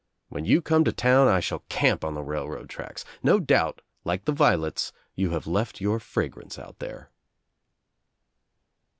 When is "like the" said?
4.03-4.31